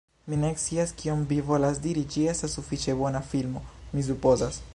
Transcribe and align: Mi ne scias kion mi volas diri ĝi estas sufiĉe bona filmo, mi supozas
Mi 0.31 0.37
ne 0.43 0.47
scias 0.61 0.93
kion 1.01 1.21
mi 1.33 1.37
volas 1.51 1.83
diri 1.85 2.05
ĝi 2.15 2.25
estas 2.35 2.57
sufiĉe 2.59 2.97
bona 3.03 3.23
filmo, 3.35 3.67
mi 3.95 4.09
supozas 4.11 4.61